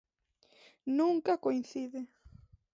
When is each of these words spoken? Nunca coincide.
Nunca 0.97 1.37
coincide. 1.45 2.01